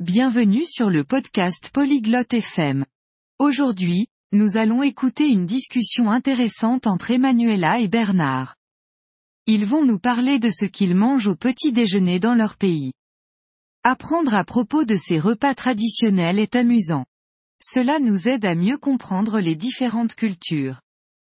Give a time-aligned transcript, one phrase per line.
[0.00, 2.84] Bienvenue sur le podcast Polyglotte FM.
[3.38, 8.56] Aujourd'hui, nous allons écouter une discussion intéressante entre Emanuela et Bernard.
[9.46, 12.92] Ils vont nous parler de ce qu'ils mangent au petit déjeuner dans leur pays.
[13.84, 17.06] Apprendre à propos de ces repas traditionnels est amusant.
[17.62, 20.82] Cela nous aide à mieux comprendre les différentes cultures.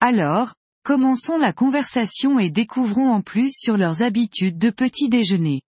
[0.00, 5.62] Alors, commençons la conversation et découvrons en plus sur leurs habitudes de petit déjeuner.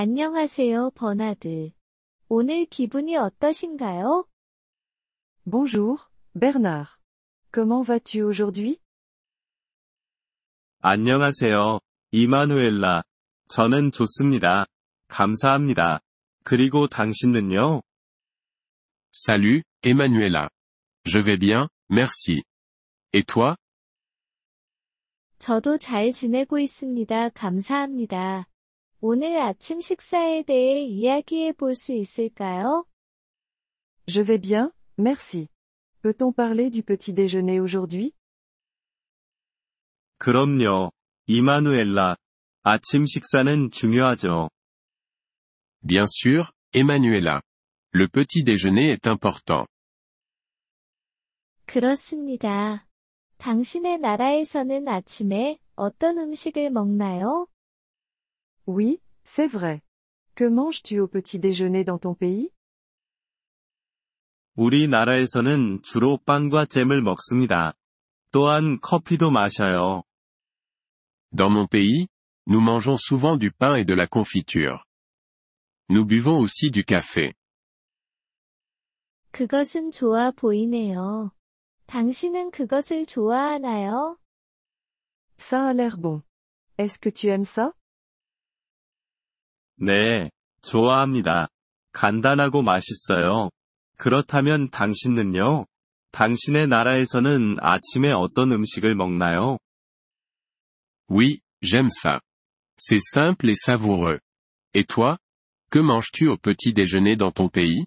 [0.00, 1.72] 안녕하세요, 버나드.
[2.28, 4.28] 오늘 기분이 어떠신가요?
[5.44, 5.96] Bonjour,
[6.38, 6.88] Bernard.
[7.52, 8.78] Comment vas-tu aujourd'hui?
[10.82, 11.80] 안녕하세요,
[12.12, 13.02] 이마누엘라.
[13.48, 14.66] 저는 좋습니다.
[15.08, 15.98] 감사합니다.
[16.44, 17.82] 그리고 당신은요?
[19.12, 20.48] Salut, Emanuela.
[21.06, 22.44] Je vais bien, merci.
[23.12, 23.56] Et toi?
[25.40, 27.30] 저도 잘 지내고 있습니다.
[27.30, 28.46] 감사합니다.
[29.00, 32.84] 오늘 아침 식사에 대해 이야기해 볼 수 있을까요?
[34.06, 35.48] Je vais bien, merci.
[36.02, 38.12] Peut-on parler du petit déjeuner aujourd'hui?
[40.18, 40.90] 그럼요,
[41.26, 42.16] 이마누엘라.
[42.64, 44.50] 아침 식사는 중요하죠.
[45.86, 46.44] Bien sûr,
[46.74, 47.40] Emanuela.
[47.94, 49.66] Le petit déjeuner est important.
[51.66, 52.86] 그렇습니다.
[53.38, 57.46] 당신의 나라에서는 아침에 어떤 음식을 먹나요?
[58.67, 59.81] Oui, c'est vrai.
[60.35, 62.49] Que manges-tu au petit déjeuner dans ton pays?
[64.55, 67.73] 우리나라에서는 주로 빵과 잼을 먹습니다.
[68.31, 70.03] 또한 커피도 마셔요.
[71.35, 72.07] Dans mon pays,
[72.47, 74.85] nous mangeons souvent du pain et de la confiture.
[75.89, 77.33] Nous buvons aussi du café.
[79.31, 81.31] 그것은 좋아 보이네요.
[81.87, 84.17] 당신은 그것을 좋아하나요?
[85.37, 86.21] Ça a l'air bon.
[86.77, 87.73] Est-ce que tu aimes ça?
[89.80, 90.30] 네,
[90.62, 91.48] 좋아합니다.
[91.92, 93.50] 간단하고 맛있어요.
[93.96, 95.66] 그렇다면 당신은요?
[96.12, 99.58] 당신의 나라에서는 아침에 어떤 음식을 먹나요?
[101.10, 102.20] Oui, j'aime ça.
[102.76, 104.18] C'est simple et savoureux.
[104.74, 105.16] Et toi?
[105.70, 107.84] Que manges-tu au petit déjeuner dans ton pays?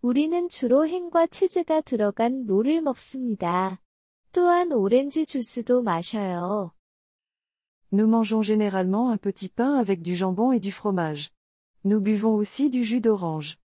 [0.00, 3.80] 우리는 주로 햄과 치즈가 들어간 롤을 먹습니다.
[4.32, 6.72] 또한 오렌지 주스도 마셔요.
[7.93, 11.31] Nous mangeons généralement un petit pain avec du jambon et du fromage.
[11.83, 13.57] Nous buvons aussi du jus d'orange.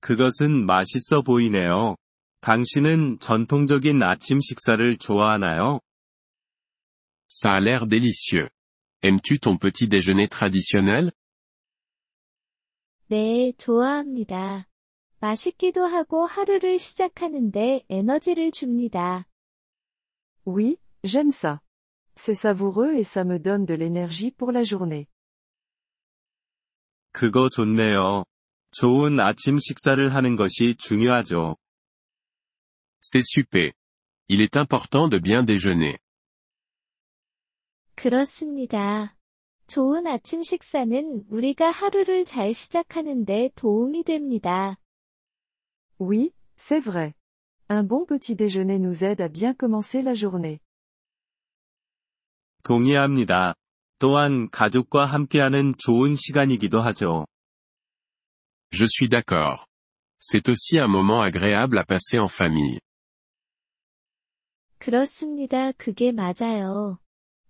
[0.00, 1.96] 그것은 맛있어 보이네요.
[2.40, 5.80] 당신은 전통적인 아침 식사를 좋아하나요?
[7.28, 8.48] Ça a l'air délicieux.
[9.02, 11.10] Aimes-tu ton petit déjeuner traditionnel?
[13.08, 14.66] 네, 좋아합니다.
[15.20, 19.26] 맛있기도 하고 하루를 시작하는데 에너지를 줍니다.
[20.44, 21.60] Oui, j'aime ça.
[22.16, 25.06] C'est savoureux et ça me donne de l'énergie pour la journée.
[27.12, 28.24] 그거 좋네요.
[28.72, 31.56] 좋은 아침 식사를 하는 것이 중요하죠.
[33.00, 33.72] C'est super.
[34.28, 35.98] Il est important de bien déjeuner.
[37.94, 39.16] 그렇습니다.
[39.66, 44.76] 좋은 아침 식사는 우리가 하루를 잘 시작하는데 도움이 됩니다.
[45.98, 47.14] Oui, c'est vrai.
[47.68, 50.60] Un bon petit déjeuner nous aide à bien commencer la journée.
[52.63, 53.55] 동의합니다.
[53.99, 57.25] 또한 가족과 함께하는 좋은 시간이기도 하죠.
[58.71, 59.65] Je suis d'accord.
[60.19, 62.79] C'est aussi un moment agréable à passer en famille.
[64.79, 65.71] 그렇습니다.
[65.73, 66.99] 그게 맞아요.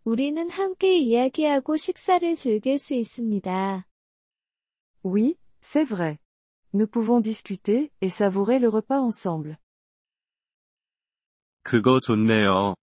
[0.03, 3.87] 우리는 함께 이야기하고 식사를 즐길 수 있습니다.
[5.03, 6.17] Oui, c'est vrai.
[6.73, 9.55] Nous pouvons discuter et savourer le repas ensemble.
[11.63, 12.75] 그거 좋네요.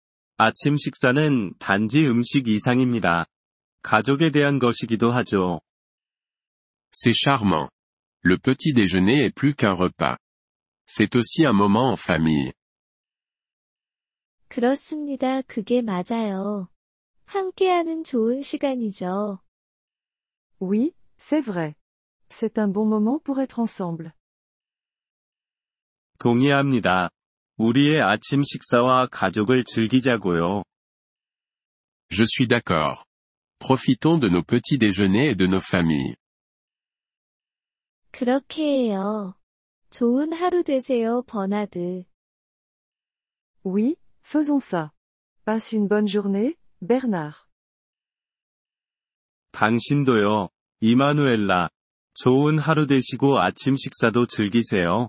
[0.41, 3.27] 아침 식사는 단지 음식 이상입니다.
[3.83, 5.61] 가족에 대한 것이기도 하죠.
[6.93, 7.71] C'est charmant.
[8.23, 10.17] Le petit déjeuner est plus qu'un repas.
[10.87, 12.53] C'est aussi un moment en famille.
[14.49, 15.43] 그렇습니다.
[15.43, 16.69] 그게 맞아요.
[17.27, 19.41] 함께하는 좋은 시간이죠.
[20.61, 21.75] Oui, c'est vrai.
[22.31, 24.13] C'est un bon moment pour être ensemble.
[26.21, 27.11] 동의합니다.
[27.59, 30.63] 우리의 아침 식사와 가족을 즐기자고요.
[32.11, 33.05] Je suis d'accord.
[33.59, 36.15] Profitons de nos petits déjeuners et de nos familles.
[38.13, 39.35] 그렇게 해요.
[39.91, 42.05] 좋은 하루 되세요, 버나드.
[43.65, 44.93] Oui, faisons ça.
[45.45, 47.45] Passe une bonne journée, Bernard.
[49.51, 50.51] 당신도요,
[50.81, 51.71] 이마누엘라.
[52.15, 55.09] 좋은 하루 되시고 아침 식사도 즐기세요.